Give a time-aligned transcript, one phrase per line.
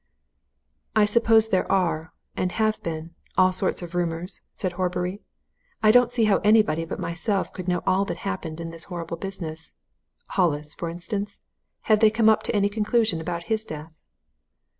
[0.95, 5.19] "I suppose there are and have been all sorts of rumours?" said Horbury.
[5.83, 9.17] "I don't see how anybody but myself could know all that happened in this horrible
[9.17, 9.75] business.
[10.29, 11.41] Hollis, for instance?
[11.81, 14.01] have they come to any conclusion about his death?"